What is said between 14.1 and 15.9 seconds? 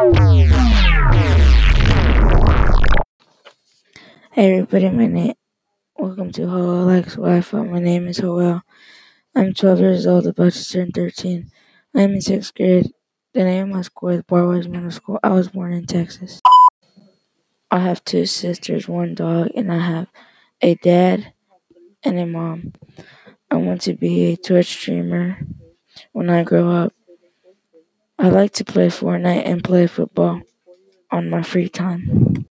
Barwise Middle School. I was born in